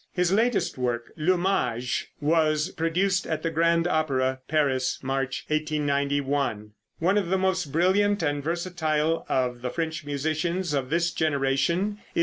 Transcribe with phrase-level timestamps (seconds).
[0.13, 6.71] His latest work, "Le Mage," was produced at the Grand Opera, Paris, March, 1891.
[6.97, 12.19] One of the most brilliant and versatile of the French musicians of this generation is
[12.19, 12.19] M.